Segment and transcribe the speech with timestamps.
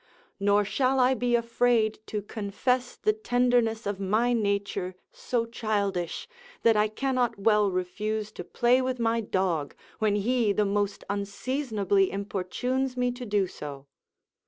[0.39, 6.27] Nor shall I be afraid to confess the tenderness of my nature so childish,
[6.63, 12.11] that I cannot well refuse to play with my dog, when he the most unseasonably
[12.11, 13.85] importunes me to do so.